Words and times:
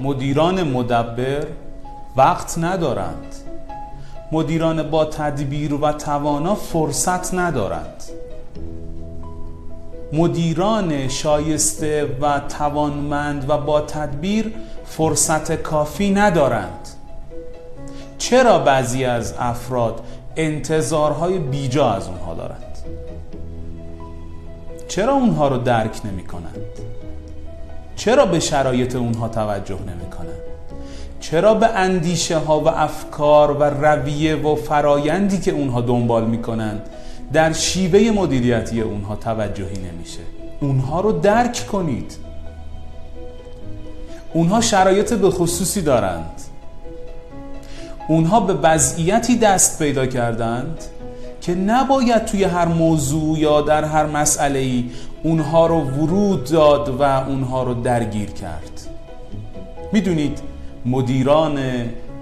مدیران 0.00 0.62
مدبر 0.62 1.46
وقت 2.16 2.58
ندارند. 2.58 3.34
مدیران 4.32 4.90
با 4.90 5.04
تدبیر 5.04 5.74
و 5.74 5.92
توانا 5.92 6.54
فرصت 6.54 7.34
ندارند. 7.34 8.02
مدیران 10.12 11.08
شایسته 11.08 12.16
و 12.20 12.40
توانمند 12.40 13.50
و 13.50 13.58
با 13.58 13.80
تدبیر 13.80 14.54
فرصت 14.84 15.52
کافی 15.62 16.10
ندارند. 16.10 16.88
چرا 18.18 18.58
بعضی 18.58 19.04
از 19.04 19.34
افراد 19.38 20.00
انتظارهای 20.36 21.38
بیجا 21.38 21.90
از 21.90 22.08
اونها 22.08 22.34
دارند؟ 22.34 22.67
چرا 24.88 25.12
اونها 25.12 25.48
رو 25.48 25.58
درک 25.58 26.00
نمی 26.04 26.24
کنند؟ 26.24 26.56
چرا 27.96 28.26
به 28.26 28.40
شرایط 28.40 28.96
اونها 28.96 29.28
توجه 29.28 29.78
نمی 29.80 30.10
کنند؟ 30.10 30.40
چرا 31.20 31.54
به 31.54 31.66
اندیشه 31.66 32.38
ها 32.38 32.60
و 32.60 32.68
افکار 32.68 33.50
و 33.50 33.62
رویه 33.62 34.36
و 34.36 34.54
فرایندی 34.54 35.38
که 35.38 35.50
اونها 35.50 35.80
دنبال 35.80 36.24
می 36.24 36.42
کنند 36.42 36.88
در 37.32 37.52
شیوه 37.52 38.10
مدیریتی 38.20 38.80
اونها 38.80 39.16
توجهی 39.16 39.78
نمیشه؟ 39.78 40.20
اونها 40.60 41.00
رو 41.00 41.12
درک 41.12 41.66
کنید. 41.72 42.16
اونها 44.32 44.60
شرایط 44.60 45.14
به 45.14 45.30
خصوصی 45.30 45.82
دارند. 45.82 46.42
اونها 48.08 48.40
به 48.40 48.54
وضعیتی 48.54 49.36
دست 49.36 49.78
پیدا 49.78 50.06
کردند 50.06 50.84
که 51.48 51.54
نباید 51.54 52.24
توی 52.24 52.44
هر 52.44 52.64
موضوع 52.64 53.38
یا 53.38 53.60
در 53.60 53.84
هر 53.84 54.06
مسئله 54.06 54.58
ای 54.58 54.84
اونها 55.22 55.66
رو 55.66 55.80
ورود 55.80 56.44
داد 56.44 56.88
و 56.88 57.02
اونها 57.02 57.62
رو 57.62 57.74
درگیر 57.74 58.30
کرد 58.30 58.80
می‌دونید 59.92 60.38
مدیران 60.86 61.58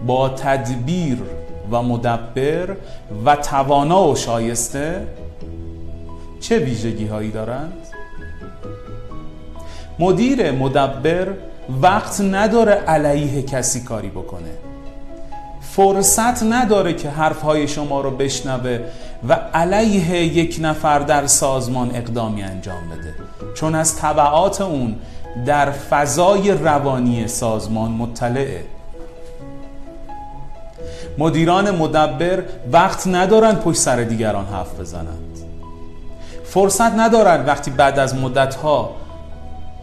با 0.06 0.28
تدبیر 0.28 1.18
و 1.70 1.82
مدبر 1.82 2.76
و 3.24 3.36
توانا 3.36 4.08
و 4.08 4.16
شایسته 4.16 5.06
چه 6.40 6.58
ویژگی 6.58 7.06
هایی 7.06 7.30
دارند؟ 7.30 7.86
مدیر 9.98 10.50
مدبر 10.50 11.28
وقت 11.82 12.20
نداره 12.20 12.72
علیه 12.72 13.42
کسی 13.42 13.80
کاری 13.80 14.08
بکنه 14.08 14.50
فرصت 15.76 16.42
نداره 16.42 16.94
که 16.94 17.10
حرفهای 17.10 17.68
شما 17.68 18.00
رو 18.00 18.10
بشنوه 18.10 18.80
و 19.28 19.32
علیه 19.54 20.24
یک 20.24 20.58
نفر 20.60 20.98
در 20.98 21.26
سازمان 21.26 21.90
اقدامی 21.94 22.42
انجام 22.42 22.88
بده. 22.88 23.14
چون 23.54 23.74
از 23.74 23.96
طبعات 23.96 24.60
اون 24.60 24.96
در 25.46 25.70
فضای 25.70 26.50
روانی 26.50 27.28
سازمان 27.28 27.90
مطلعه. 27.90 28.64
مدیران 31.18 31.70
مدبر 31.70 32.42
وقت 32.72 33.06
ندارند 33.06 33.60
پشت 33.60 33.78
سر 33.78 33.96
دیگران 33.96 34.46
حرف 34.46 34.80
بزنند. 34.80 35.38
فرصت 36.44 36.92
ندارند 36.92 37.48
وقتی 37.48 37.70
بعد 37.70 37.98
از 37.98 38.14
مدتها 38.14 38.90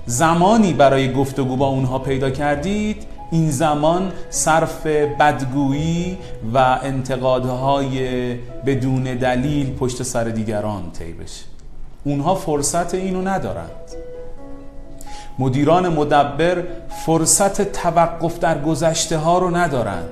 زمانی 0.06 0.74
برای 0.74 1.14
گفتگو 1.14 1.56
با 1.56 1.68
اونها 1.68 2.00
پیدا 2.00 2.30
کردید 2.30 3.13
این 3.34 3.52
زمان 3.52 4.12
صرف 4.30 4.88
بدگویی 4.88 6.18
و 6.54 6.58
انتقادهای 6.84 8.34
بدون 8.66 9.04
دلیل 9.04 9.74
پشت 9.74 10.04
سر 10.04 10.24
دیگران 10.24 10.92
طی 10.92 11.14
بشه. 11.14 11.44
اونها 12.04 12.36
فرصت 12.36 12.94
اینو 12.94 13.22
ندارند. 13.22 13.92
مدیران 15.40 15.90
مدبر 15.90 16.64
فرصت 17.06 17.72
توقف 17.72 18.40
در 18.40 18.62
گذشته 18.62 19.18
ها 19.18 19.38
رو 19.38 19.56
ندارند. 19.56 20.10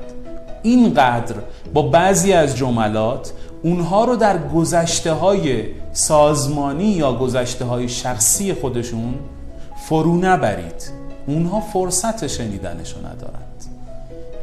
اینقدر 0.63 1.35
با 1.73 1.81
بعضی 1.81 2.33
از 2.33 2.57
جملات 2.57 3.33
اونها 3.63 4.05
رو 4.05 4.15
در 4.15 4.37
گذشته 4.47 5.13
های 5.13 5.63
سازمانی 5.93 6.83
یا 6.83 7.13
گذشته 7.13 7.65
های 7.65 7.89
شخصی 7.89 8.53
خودشون 8.53 9.13
فرو 9.87 10.17
نبرید. 10.17 11.00
اونها 11.27 11.59
فرصت 11.59 12.27
شنیدنشو 12.27 12.99
ندارند. 12.99 13.65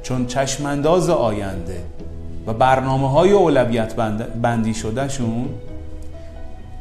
چون 0.02 0.26
چشمانداز 0.26 1.10
آینده 1.10 1.82
و 2.46 2.52
برنامه 2.52 3.10
های 3.10 3.32
اولویت 3.32 3.94
بندی 4.42 4.74
شدهشون 4.74 5.48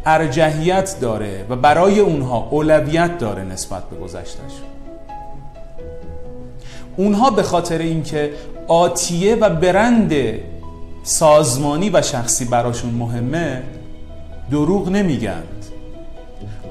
ارجحیت 0.05 0.95
داره 1.01 1.45
و 1.49 1.55
برای 1.55 1.99
اونها 1.99 2.47
اولویت 2.51 3.17
داره 3.17 3.43
نسبت 3.43 3.83
به 3.83 3.97
گذشتهشون. 3.97 4.67
اونها 6.97 7.29
به 7.29 7.43
خاطر 7.43 7.77
اینکه 7.77 8.33
آتیه 8.67 9.35
و 9.35 9.49
برند 9.49 10.13
سازمانی 11.03 11.89
و 11.89 12.01
شخصی 12.01 12.45
براشون 12.45 12.93
مهمه 12.93 13.63
دروغ 14.51 14.89
نمیگند 14.89 15.56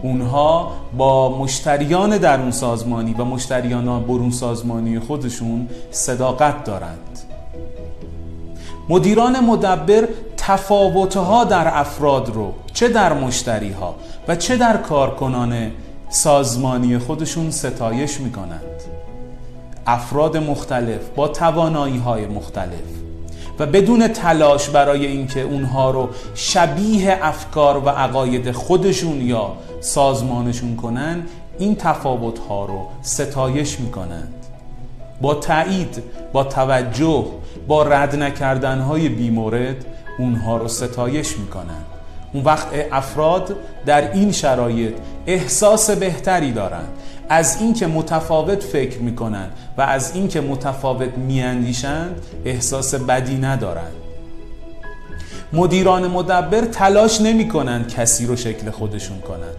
اونها 0.02 0.72
با 0.96 1.38
مشتریان 1.38 2.18
درون 2.18 2.50
سازمانی 2.50 3.14
و 3.18 3.24
مشتریان 3.24 4.04
برون 4.04 4.30
سازمانی 4.30 4.98
خودشون 4.98 5.68
صداقت 5.90 6.64
دارند. 6.64 7.18
مدیران 8.88 9.40
مدبر 9.40 10.08
تفاوتها 10.36 11.44
در 11.44 11.78
افراد 11.78 12.30
رو 12.30 12.52
چه 12.72 12.88
در 12.88 13.12
مشتری 13.12 13.72
ها 13.72 13.94
و 14.28 14.36
چه 14.36 14.56
در 14.56 14.76
کارکنان 14.76 15.70
سازمانی 16.08 16.98
خودشون 16.98 17.50
ستایش 17.50 18.20
می‌کنند. 18.20 18.82
افراد 19.86 20.36
مختلف 20.36 21.08
با 21.16 21.28
توانایی 21.28 21.98
های 21.98 22.26
مختلف. 22.26 23.05
و 23.58 23.66
بدون 23.66 24.08
تلاش 24.08 24.68
برای 24.68 25.06
اینکه 25.06 25.40
اونها 25.40 25.90
رو 25.90 26.08
شبیه 26.34 27.18
افکار 27.22 27.78
و 27.78 27.88
عقاید 27.88 28.50
خودشون 28.50 29.20
یا 29.20 29.52
سازمانشون 29.80 30.76
کنن 30.76 31.22
این 31.58 31.76
تفاوت 31.76 32.38
ها 32.38 32.64
رو 32.64 32.86
ستایش 33.02 33.80
می‌کنند. 33.80 34.34
با 35.20 35.34
تایید 35.34 36.02
با 36.32 36.44
توجه 36.44 37.24
با 37.68 37.82
رد 37.82 38.16
نکردن 38.16 38.78
های 38.78 39.08
بیمورد 39.08 39.84
اونها 40.18 40.56
رو 40.56 40.68
ستایش 40.68 41.38
می‌کنند. 41.38 41.84
اون 42.32 42.44
وقت 42.44 42.66
افراد 42.92 43.56
در 43.86 44.12
این 44.12 44.32
شرایط 44.32 44.94
احساس 45.26 45.90
بهتری 45.90 46.52
دارند. 46.52 46.88
از 47.28 47.60
اینکه 47.60 47.86
متفاوت 47.86 48.62
فکر 48.62 48.98
می‌کنند 48.98 49.50
و 49.78 49.82
از 49.82 50.14
اینکه 50.14 50.40
متفاوت 50.40 51.18
میاندیشند 51.18 52.20
احساس 52.44 52.94
بدی 52.94 53.36
ندارند. 53.36 53.92
مدیران 55.52 56.06
مدبر 56.06 56.60
تلاش 56.60 57.20
نمی 57.20 57.48
کنند 57.48 57.94
کسی 57.94 58.26
رو 58.26 58.36
شکل 58.36 58.70
خودشون 58.70 59.20
کنند. 59.20 59.56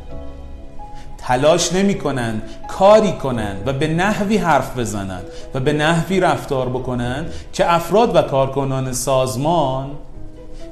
تلاش 1.17 1.73
نمی 1.73 1.95
کنند 1.95 2.41
کاری 2.67 3.11
کنند 3.11 3.67
و 3.67 3.73
به 3.73 3.87
نحوی 3.87 4.37
حرف 4.37 4.77
بزنند 4.77 5.23
و 5.53 5.59
به 5.59 5.73
نحوی 5.73 6.19
رفتار 6.19 6.69
بکنند 6.69 7.33
که 7.53 7.73
افراد 7.73 8.15
و 8.15 8.21
کارکنان 8.21 8.93
سازمان 8.93 9.89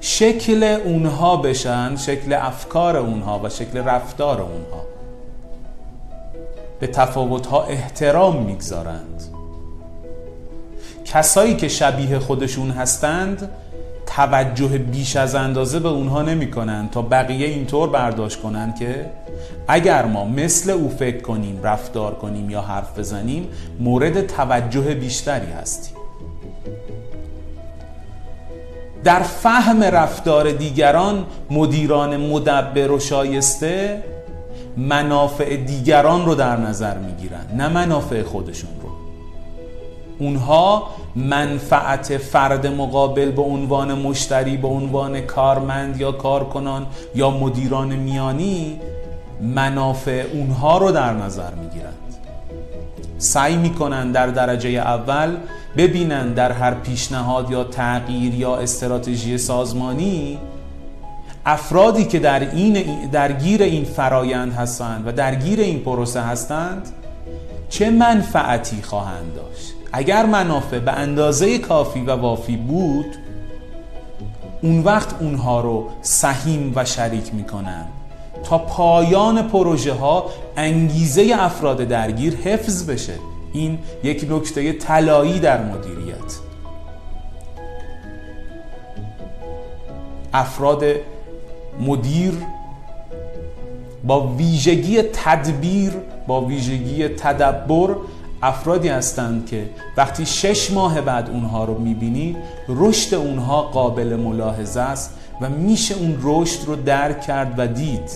شکل 0.02 0.64
اونها 0.64 1.38
بشن 1.38 1.96
شکل 1.96 2.34
افکار 2.34 2.98
اونها 2.98 3.42
و 3.44 3.50
شکل 3.50 3.78
رفتار 3.78 4.42
اونها. 4.42 4.95
به 6.86 6.92
تفاوتها 6.92 7.64
احترام 7.64 8.44
می‌گذارند. 8.44 9.24
کسایی 11.06 11.56
که 11.56 11.68
شبیه 11.68 12.20
خودشون 12.20 12.72
هستند 12.72 13.50
توجه 14.06 14.68
بیش 14.68 15.16
از 15.16 15.36
اندازه 15.36 15.80
به 15.80 15.90
اونها 15.90 16.22
نمی 16.22 16.52
کنند 16.52 16.92
تا 16.92 17.02
بقیه 17.02 17.48
اینطور 17.48 17.90
برداشت 17.90 18.42
کنند 18.42 18.76
که 18.76 19.06
اگر 19.68 20.06
ما 20.06 20.26
مثل 20.26 20.70
او 20.70 20.90
فکر 20.90 21.22
کنیم 21.22 21.60
رفتار 21.64 22.16
کنیم 22.16 22.50
یا 22.50 22.62
حرف 22.62 23.00
بزنیم 23.00 23.48
مورد 23.80 24.28
توجه 24.28 24.82
بیشتری 24.82 25.52
هستیم. 25.52 25.98
در 29.04 29.20
فهم 29.20 29.84
رفتار 29.84 30.52
دیگران 30.52 31.26
مدیران 31.50 32.18
مدبر 32.18 32.92
و 32.92 33.00
شایسته 33.00 34.04
منافع 34.78 35.56
دیگران 35.56 36.26
رو 36.26 36.36
در 36.36 36.58
نظر 36.58 36.98
می‌گیرن 36.98 37.46
نه 37.58 37.68
منافع 37.68 38.24
خودشون 38.24 38.70
رو. 38.84 38.90
اونها 40.20 40.88
منفعت 41.16 42.18
فرد 42.18 42.68
مقابل 42.68 43.32
به 43.32 43.42
عنوان 43.42 43.94
مشتری 43.94 44.58
به 44.58 44.68
عنوان 44.68 45.22
کارمند 45.22 46.02
یا 46.02 46.12
کارکنان 46.12 46.86
یا 47.16 47.30
مدیران 47.30 47.96
میانی 47.96 48.80
منافع 49.42 50.26
اونها 50.34 50.78
رو 50.78 50.92
در 50.92 51.14
نظر 51.14 51.54
می‌گیرند 51.54 51.94
سعی 53.18 53.58
می‌کنن 53.58 54.12
در 54.12 54.28
درجه 54.28 54.70
اول 54.70 55.38
ببینن 55.78 56.34
در 56.34 56.52
هر 56.52 56.74
پیشنهاد 56.74 57.52
یا 57.52 57.64
تغییر 57.64 58.34
یا 58.34 58.56
استراتژی 58.56 59.38
سازمانی 59.38 60.38
افرادی 61.46 62.06
که 62.06 62.20
در 62.20 62.40
این 62.52 62.74
درگیر 63.12 63.64
این 63.64 63.84
فرایند 63.84 64.54
هستند 64.54 65.08
و 65.08 65.12
درگیر 65.12 65.60
این 65.60 65.80
پروسه 65.80 66.22
هستند 66.22 66.90
چه 67.70 67.90
منفعتی 67.90 68.82
خواهند 68.82 69.36
داشت؟ 69.36 69.74
اگر 69.94 70.26
منافع 70.26 70.80
به 70.80 70.92
اندازه 70.92 71.58
کافی 71.58 72.02
و 72.02 72.12
وافی 72.12 72.58
بود 72.58 73.16
اون 74.62 74.80
وقت 74.80 75.16
اونها 75.20 75.62
رو 75.62 75.90
سهیم 76.02 76.74
و 76.76 76.86
شریک 76.86 77.34
می‌کنن 77.34 77.86
تا 78.44 78.58
پایان 78.58 79.48
پروژه 79.48 79.94
ها 79.94 80.30
انگیزه 80.58 81.36
افراد 81.40 81.78
درگیر 81.78 82.36
حفظ 82.36 82.90
بشه. 82.90 83.14
این 83.54 83.80
یک 84.04 84.28
نکته 84.30 84.74
طلایی 84.74 85.40
در 85.40 85.64
مدیریت. 85.64 86.40
افراد 90.34 90.84
مدیر 91.80 92.34
با 94.04 94.28
ویژگی 94.28 95.02
تدبیر 95.02 95.94
با 96.28 96.42
ویژگی 96.42 97.08
تدبر 97.08 97.96
افرادی 98.42 98.88
هستند 98.88 99.46
که 99.46 99.70
وقتی 99.98 100.26
شش 100.26 100.72
ماه 100.72 101.02
بعد 101.02 101.30
اونها 101.30 101.66
رو 101.66 101.80
می‌بینید 101.80 102.38
رشد 102.68 103.16
اونها 103.16 103.62
قابل 103.62 104.16
ملاحظه 104.16 104.80
است 104.80 105.14
و 105.42 105.50
میشه 105.50 105.96
اون 105.96 106.20
رشد 106.24 106.66
رو 106.68 106.76
درک 106.76 107.22
کرد 107.22 107.54
و 107.58 107.68
دید. 107.68 108.10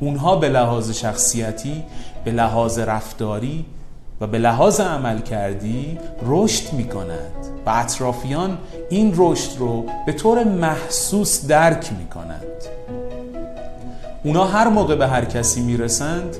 اونها 0.00 0.36
به 0.36 0.48
لحاظ 0.48 0.90
شخصیتی 0.90 1.82
به 2.24 2.30
لحاظ 2.30 2.78
رفتاری 2.78 3.64
و 4.20 4.26
به 4.26 4.38
لحاظ 4.38 4.80
عمل 4.80 5.20
کردی 5.20 5.98
رشد 6.26 6.72
می 6.72 6.84
کند 6.84 7.32
و 7.66 7.70
اطرافیان 7.70 8.58
این 8.90 9.14
رشد 9.16 9.58
رو 9.58 9.86
به 10.06 10.12
طور 10.12 10.44
محسوس 10.44 11.46
درک 11.46 11.92
می 11.98 12.06
کند 12.06 12.45
اونا 14.26 14.44
هر 14.44 14.68
موقع 14.68 14.94
به 14.94 15.06
هر 15.06 15.24
کسی 15.24 15.60
می 15.60 15.76
رسند 15.76 16.36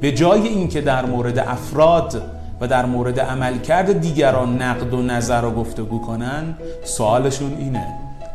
به 0.00 0.12
جای 0.12 0.48
اینکه 0.48 0.80
در 0.80 1.06
مورد 1.06 1.38
افراد 1.38 2.22
و 2.60 2.68
در 2.68 2.86
مورد 2.86 3.20
عملکرد 3.20 4.00
دیگران 4.00 4.62
نقد 4.62 4.94
و 4.94 5.02
نظر 5.02 5.44
و 5.44 5.50
گفتگو 5.50 6.00
کنن 6.00 6.58
سوالشون 6.84 7.56
اینه 7.58 7.86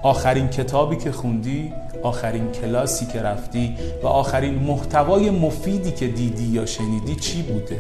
آخرین 0.03 0.47
کتابی 0.47 0.95
که 0.95 1.11
خوندی 1.11 1.73
آخرین 2.03 2.51
کلاسی 2.51 3.05
که 3.05 3.21
رفتی 3.21 3.75
و 4.03 4.07
آخرین 4.07 4.63
محتوای 4.63 5.29
مفیدی 5.29 5.91
که 5.91 6.07
دیدی 6.07 6.45
یا 6.45 6.65
شنیدی 6.65 7.15
چی 7.15 7.41
بوده؟ 7.41 7.79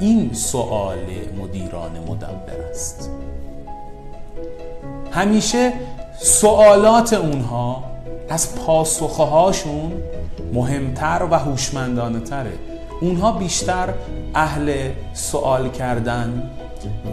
این 0.00 0.30
سوال 0.32 0.98
مدیران 1.42 1.90
مدبر 2.08 2.60
است. 2.70 3.10
همیشه 5.12 5.72
سوالات 6.18 7.12
اونها 7.12 7.84
از 8.28 8.54
پاسخهاشون 8.54 9.92
مهمتر 10.52 11.26
و 11.30 11.38
هوشمندانه 11.38 12.20
تره 12.20 12.52
اونها 13.00 13.32
بیشتر 13.32 13.88
اهل 14.34 14.90
سوال 15.12 15.70
کردن 15.70 16.50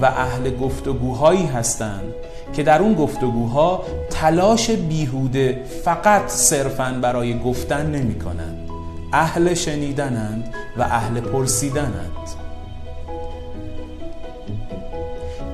و 0.02 0.06
اهل 0.06 0.58
گفتگوهایی 0.58 1.46
هستند 1.46 2.14
که 2.54 2.64
در 2.64 2.82
اون 2.82 2.94
گفتگوها 2.94 3.84
تلاش 4.10 4.70
بیهوده 4.72 5.64
فقط 5.84 6.28
صرفا 6.28 7.00
برای 7.02 7.40
گفتن 7.40 7.86
نمی 7.86 8.20
کنند 8.20 8.70
اهل 9.14 9.54
شنیدنند 9.54 10.54
و 10.78 10.82
اهل 10.82 11.20
پرسیدنند. 11.20 12.12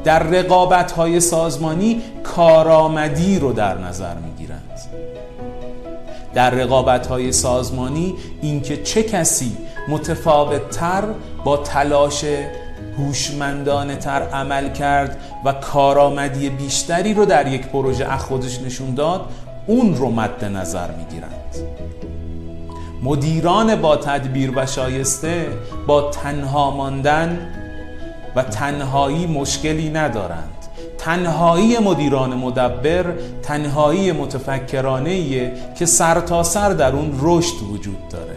در 0.03 0.23
رقابت 0.23 0.91
های 0.91 1.19
سازمانی 1.19 2.01
کارآمدی 2.23 3.39
رو 3.39 3.53
در 3.53 3.77
نظر 3.77 4.13
می 4.15 4.28
در 6.39 6.49
رقابت 6.49 7.07
های 7.07 7.31
سازمانی 7.31 8.15
اینکه 8.41 8.83
چه 8.83 9.03
کسی 9.03 9.57
متفاوت 9.87 10.69
تر 10.69 11.03
با 11.45 11.57
تلاش 11.57 12.25
هوشمندانه 12.97 13.95
تر 13.95 14.21
عمل 14.21 14.69
کرد 14.69 15.17
و 15.45 15.53
کارآمدی 15.53 16.49
بیشتری 16.49 17.13
رو 17.13 17.25
در 17.25 17.47
یک 17.47 17.67
پروژه 17.67 18.05
از 18.05 18.23
خودش 18.23 18.61
نشون 18.61 18.93
داد 18.93 19.25
اون 19.67 19.95
رو 19.95 20.09
مد 20.09 20.45
نظر 20.45 20.91
می‌گیرند. 20.91 21.55
مدیران 23.03 23.75
با 23.75 23.97
تدبیر 23.97 24.51
و 24.55 24.65
شایسته 24.65 25.47
با 25.87 26.01
تنها 26.01 26.71
ماندن 26.71 27.49
و 28.35 28.43
تنهایی 28.43 29.27
مشکلی 29.27 29.89
ندارند. 29.89 30.58
تنهایی 30.99 31.77
مدیران 31.77 32.33
مدبر 32.33 33.05
تنهایی 33.43 34.11
متفکرانه 34.11 35.51
که 35.75 35.85
سر 35.85 36.19
تا 36.19 36.43
سر 36.43 36.69
در 36.69 36.91
اون 36.91 37.19
رشد 37.21 37.63
وجود 37.71 38.09
داره. 38.09 38.35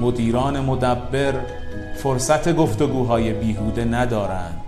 مدیران 0.00 0.60
مدبر 0.60 1.34
فرصت 2.02 2.56
گفتگوهای 2.56 3.32
بیهوده 3.32 3.84
ندارند 3.84 4.60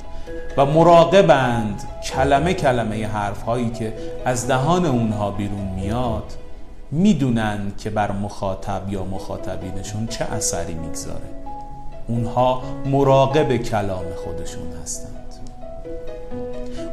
و 0.56 0.66
مراقبند 0.66 1.82
کلمه 2.12 2.54
کلمه 2.54 3.06
حرف 3.06 3.42
هایی 3.42 3.70
که 3.70 3.92
از 4.24 4.48
دهان 4.48 4.86
اونها 4.86 5.30
بیرون 5.30 5.68
میاد 5.76 6.32
می‌دونند 6.90 7.76
که 7.78 7.90
بر 7.90 8.12
مخاطب 8.12 8.82
یا 8.88 9.04
مخاطبینشون 9.04 10.06
چه 10.06 10.24
اثری 10.24 10.74
می‌گذاره. 10.74 11.28
اونها 12.08 12.62
مراقب 12.86 13.56
کلام 13.56 14.04
خودشون 14.24 14.72
هستند. 14.82 15.12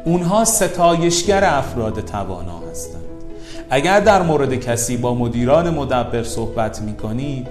اونها 0.09 0.45
ستایشگر 0.45 1.43
افراد 1.43 2.05
توانا 2.05 2.59
هستند. 2.71 3.03
اگر 3.69 3.99
در 3.99 4.21
مورد 4.21 4.55
کسی 4.55 4.97
با 4.97 5.13
مدیران 5.13 5.69
مدبر 5.69 6.23
صحبت 6.23 6.81
می 6.81 6.93
کنید 6.93 7.47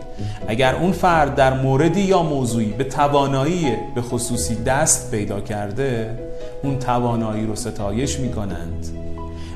اگر 0.49 0.75
اون 0.75 0.93
فرد 0.93 1.35
در 1.35 1.55
موردی 1.55 2.01
یا 2.01 2.23
موضوعی 2.23 2.73
به 2.73 2.85
توانایی 2.85 3.77
به 3.95 4.03
خصوصی 4.03 4.55
دست 4.55 5.11
پیدا 5.11 5.41
کرده 5.41 6.19
اون 6.63 6.79
توانایی 6.79 7.47
رو 7.47 7.57
ستایش 7.57 8.19
می 8.21 8.33
کنند 8.33 8.87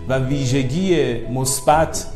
و 0.09 0.19
ویژگی 0.19 1.15
مثبت 1.27 2.07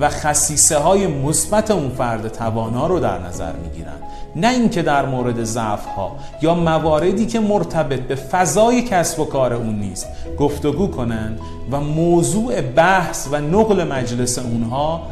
و 0.00 0.08
خصیصه 0.08 0.78
های 0.78 1.06
مثبت 1.06 1.70
اون 1.70 1.90
فرد 1.90 2.28
توانا 2.28 2.86
رو 2.86 3.00
در 3.00 3.18
نظر 3.18 3.52
می 3.52 3.68
گیرند 3.68 4.02
نه 4.36 4.48
اینکه 4.48 4.82
در 4.82 5.06
مورد 5.06 5.44
ضعف 5.44 5.86
ها 5.86 6.16
یا 6.42 6.54
مواردی 6.54 7.26
که 7.26 7.40
مرتبط 7.40 8.00
به 8.00 8.14
فضای 8.14 8.82
کسب 8.82 9.20
و 9.20 9.24
کار 9.24 9.52
اون 9.52 9.74
نیست 9.74 10.08
گفتگو 10.38 10.86
کنند 10.86 11.40
و 11.70 11.80
موضوع 11.80 12.60
بحث 12.60 13.28
و 13.30 13.40
نقل 13.40 13.84
مجلس 13.84 14.38
اونها 14.38 15.02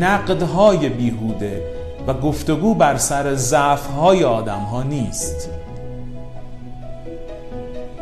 نقدهای 0.00 0.88
بیهوده 0.88 1.62
و 2.06 2.14
گفتگو 2.14 2.74
بر 2.74 2.96
سر 2.96 3.34
ضعف 3.34 3.86
های 3.86 4.24
آدم 4.24 4.60
ها 4.60 4.82
نیست. 4.82 5.48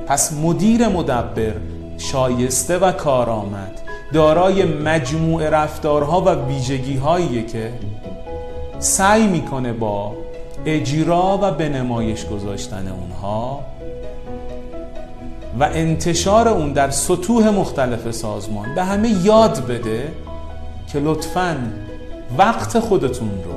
پس 0.07 0.33
مدیر 0.33 0.89
مدبر 0.89 1.53
شایسته 1.99 2.79
و 2.79 2.93
کارآمد 2.93 3.81
دارای 4.13 4.65
مجموع 4.65 5.49
رفتارها 5.49 6.21
و 6.21 6.29
ویژگی 6.29 7.01
که 7.43 7.73
سعی 8.81 9.27
می‌کنه 9.27 9.73
با 9.73 10.13
اجرا 10.67 11.39
و 11.43 11.51
به 11.51 11.69
نمایش 11.69 12.27
گذاشتن 12.27 12.89
اونها 12.89 13.61
و 15.61 15.65
انتشار 15.65 16.49
اون 16.49 16.73
در 16.73 16.91
سطوح 16.91 17.49
مختلف 17.49 18.11
سازمان 18.11 18.75
به 18.75 18.85
همه 18.85 19.09
یاد 19.25 19.67
بده 19.67 20.13
که 20.93 20.99
لطفا 20.99 21.57
وقت 22.39 22.79
خودتون 22.79 23.31
رو 23.45 23.53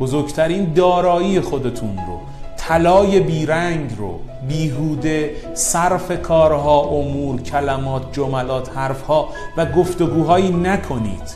بزرگترین 0.00 0.72
دارایی 0.72 1.40
خودتون 1.40 1.96
رو 1.96 2.20
طلای 2.56 3.20
بیرنگ 3.20 3.90
رو 3.98 4.20
بیهوده 4.48 5.34
صرف 5.54 6.22
کارها 6.22 6.80
امور 6.80 7.40
کلمات 7.40 8.12
جملات 8.12 8.76
حرفها 8.76 9.28
و 9.56 9.66
گفتگوهایی 9.66 10.50
نکنید 10.50 11.34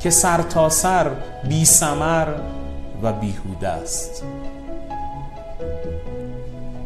که 0.00 0.10
سر 0.10 0.42
تا 0.42 0.68
سر 0.68 1.10
بی 1.48 1.64
سمر 1.64 2.26
و 3.02 3.12
بیهوده 3.12 3.68
است. 3.68 4.24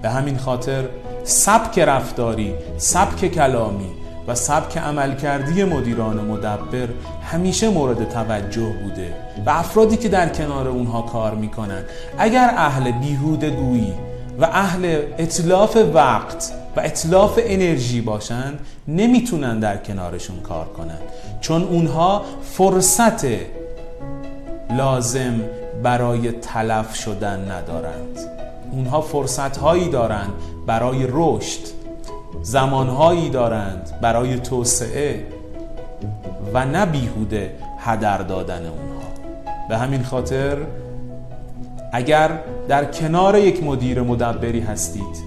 به 0.02 0.11
همین 0.11 0.38
خاطر 0.38 0.85
سبک 1.25 1.78
رفتاری 1.78 2.54
سبک 2.76 3.28
کلامی 3.28 3.90
و 4.28 4.35
سبک 4.35 4.78
عملکردی 4.78 5.64
مدیران 5.64 6.16
مدبر 6.16 6.88
همیشه 7.23 7.71
مورد 7.71 8.09
توجه 8.09 8.73
بوده 8.83 9.14
و 9.47 9.50
افرادی 9.50 9.97
که 9.97 10.09
در 10.09 10.28
کنار 10.28 10.68
اونها 10.68 11.02
کار 11.02 11.35
می‌کنن. 11.35 11.83
اگر 12.18 12.54
اهل 12.56 12.90
بیهوده 12.90 13.50
گویی 13.50 13.94
و 14.40 14.44
اهل 14.44 15.02
اطلاف 15.18 15.76
وقت 15.94 16.52
و 16.76 16.80
اطلاف 16.80 17.40
انرژی 17.42 18.00
باشند 18.00 18.61
نمی‌تونن 18.88 19.61
در 19.61 19.76
کنارشون 19.76 20.40
کار 20.40 20.66
کنند 20.66 21.02
چون 21.40 21.62
اونها 21.64 22.25
فرصت 22.42 23.25
لازم 24.76 25.40
برای 25.83 26.33
تلف 26.33 26.95
شدن 26.95 27.50
ندارند. 27.50 28.19
اونها 28.71 29.00
فرصت 29.00 29.57
هایی 29.57 29.88
دارند 29.88 30.33
برای 30.66 31.07
رشد. 31.11 31.61
زمانهایی 32.43 33.31
دارند 33.31 33.90
برای 34.02 34.38
توسعه 34.40 35.26
و 36.54 36.66
نه 36.66 36.87
بیهوده 36.87 37.54
هدر 37.78 38.19
دادن 38.19 38.66
اونها. 38.66 39.04
به 39.69 39.78
همین 39.78 40.02
خاطر 40.02 40.59
اگر 41.93 42.31
در 42.69 42.85
کنار 42.85 43.38
یک 43.38 43.62
مدیر 43.62 44.02
مدبری 44.02 44.61
هستید 44.61 45.25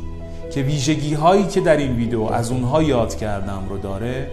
که 0.51 0.61
ویژگی 0.61 1.13
هایی 1.13 1.47
که 1.47 1.61
در 1.61 1.77
این 1.77 1.95
ویدیو 1.95 2.21
از 2.21 2.51
اونها 2.51 2.83
یاد 2.83 3.15
کردم 3.15 3.63
رو 3.69 3.77
داره 3.77 4.27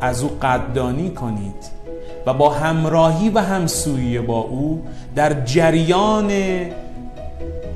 از 0.00 0.22
او 0.22 0.30
قدردانی 0.42 1.10
کنید. 1.10 1.81
و 2.26 2.34
با 2.34 2.50
همراهی 2.50 3.28
و 3.28 3.38
همسویی 3.38 4.18
با 4.18 4.38
او 4.38 4.82
در 5.14 5.44
جریان 5.44 6.30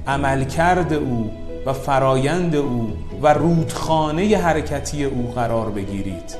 عملکرد 0.06 0.92
او 0.92 1.30
و 1.66 1.72
فرایند 1.72 2.56
او 2.56 2.92
و 3.22 3.34
رودخانه 3.34 4.36
حرکتی 4.36 5.04
او 5.04 5.32
قرار 5.34 5.70
بگیرید 5.70 6.36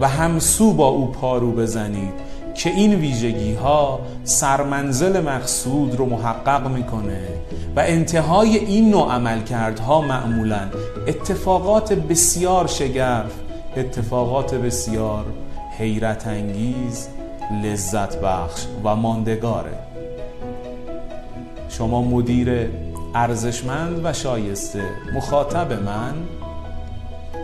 و 0.00 0.08
همسو 0.08 0.72
با 0.72 0.88
او 0.88 1.06
پارو 1.06 1.52
بزنید 1.52 2.12
که 2.54 2.70
این 2.70 2.94
ویژگی 2.94 3.54
ها 3.54 4.00
سرمنزل 4.24 5.20
مقصود 5.20 5.94
رو 5.94 6.06
محقق 6.06 6.68
می‌کنه 6.68 7.20
و 7.76 7.80
انتهای 7.80 8.56
این 8.56 8.90
نوع 8.90 9.12
عملکردها 9.12 10.00
معمولا 10.00 10.60
اتفاقات 11.06 11.92
بسیار 11.92 12.66
شگرف 12.66 13.32
اتفاقات 13.76 14.54
بسیار 14.54 15.24
حیرت 15.78 16.26
انگیز 16.26 17.08
لذت 17.64 18.16
بخش 18.20 18.66
و 18.84 18.96
ماندگاره. 18.96 19.78
شما 21.68 22.02
مدیر 22.02 22.70
ارزشمند 23.14 24.00
و 24.04 24.12
شایسته 24.12 24.84
مخاطب 25.14 25.72
من 25.72 26.14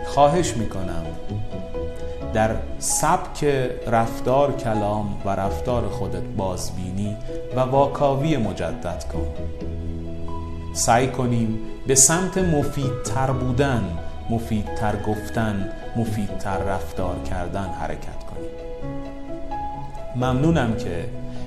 خواهش 0.06 0.56
می‌کنم. 0.56 1.04
در 2.32 2.56
سبک 2.78 3.44
رفتار 3.86 4.52
کلام 4.52 5.22
و 5.24 5.30
رفتار 5.30 5.88
خودت 5.88 6.22
بازبینی 6.36 7.16
و 7.56 7.60
واکاوی 7.60 8.36
مجدد 8.36 9.04
کن. 9.12 9.26
سعی 10.72 11.08
کنیم 11.08 11.58
به 11.86 11.94
سمت 11.94 12.38
مفیدتر 12.38 13.30
بودن 13.30 13.98
مفیدتر 14.30 14.96
گفتن 15.06 15.68
مفیدتر 15.96 16.58
رفتار 16.58 17.16
کردن 17.30 17.68
حرکت 17.80 18.24
کنیم 18.30 18.50
ممنونم 20.16 20.76
که 20.76 21.04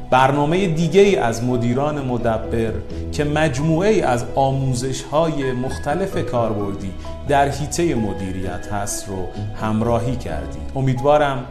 برنامه 0.09 0.67
دیگه 0.67 1.01
ای 1.01 1.15
از 1.15 1.43
مدیران 1.43 2.05
مدبر 2.05 2.73
که 3.11 3.23
مجموعه 3.23 3.89
ای 3.89 4.01
از 4.01 4.25
آموزش 4.35 5.01
های 5.01 5.51
مختلف 5.51 6.25
کاربردی 6.25 6.91
در 7.27 7.49
حیطه 7.49 7.95
مدیریت 7.95 8.67
هست 8.71 9.07
رو 9.09 9.27
همراهی 9.61 10.15
کردید 10.15 10.71
امیدوارم 10.75 11.45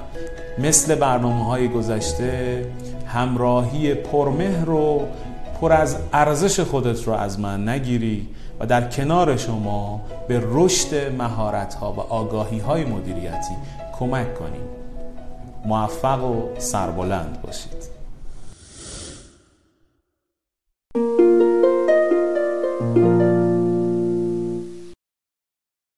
مثل 0.58 0.94
برنامه 0.94 1.44
های 1.44 1.68
گذشته 1.68 2.64
همراهی 3.06 3.94
پرمهر 3.94 4.64
رو 4.64 5.08
پر 5.60 5.72
از 5.72 5.96
ارزش 6.12 6.60
خودت 6.60 7.04
رو 7.04 7.12
از 7.12 7.40
من 7.40 7.68
نگیری. 7.68 8.26
و 8.60 8.66
در 8.66 8.88
کنار 8.88 9.36
شما 9.36 10.00
به 10.28 10.42
رشد 10.44 11.12
مهارت 11.18 11.74
ها 11.74 11.92
و 11.92 12.00
آگاهی 12.00 12.58
های 12.58 12.84
مدیریتی 12.84 13.54
کمک 13.98 14.34
کنیم. 14.34 14.68
موفق 15.64 16.24
و 16.24 16.42
سربلند 16.58 17.42
باشید. 17.42 17.95